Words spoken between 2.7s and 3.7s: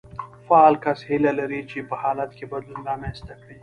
رامنځته کړي.